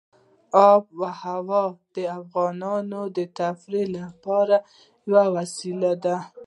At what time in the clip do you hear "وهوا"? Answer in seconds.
1.01-1.63